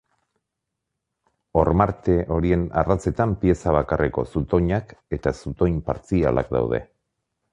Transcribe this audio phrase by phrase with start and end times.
[1.59, 6.81] Hormarte horien ardatzetan pieza bakarreko zutoinak eta zutoin partzialak daude.